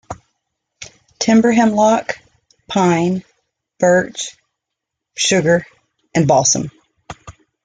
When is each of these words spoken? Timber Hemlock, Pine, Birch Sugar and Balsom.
Timber 1.19 1.51
Hemlock, 1.51 2.17
Pine, 2.67 3.23
Birch 3.77 4.35
Sugar 5.15 5.63
and 6.15 6.27
Balsom. 6.27 6.71